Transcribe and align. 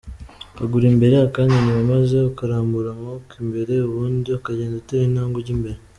Akaguru 0.55 0.85
imbere 0.93 1.15
akandi 1.27 1.53
inyuma 1.57 1.83
maze 1.93 2.17
ukarambura 2.31 2.87
amaboko 2.91 3.31
imbere 3.43 3.73
ubundi 3.87 4.27
ukagenda 4.39 4.75
utera 4.81 5.03
intabwe 5.07 5.37
ujya 5.41 5.53
imbere. 5.57 5.77